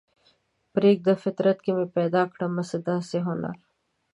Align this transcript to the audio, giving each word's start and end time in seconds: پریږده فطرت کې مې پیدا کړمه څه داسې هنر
پریږده 0.73 1.13
فطرت 1.23 1.57
کې 1.65 1.71
مې 1.77 1.85
پیدا 1.97 2.21
کړمه 2.33 2.63
څه 2.69 2.77
داسې 2.89 3.17
هنر 3.27 3.55